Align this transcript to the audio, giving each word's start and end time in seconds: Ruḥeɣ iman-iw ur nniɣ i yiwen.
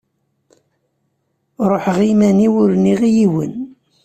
Ruḥeɣ 1.69 1.97
iman-iw 2.11 2.53
ur 2.63 2.69
nniɣ 2.75 3.01
i 3.09 3.11
yiwen. 3.17 3.53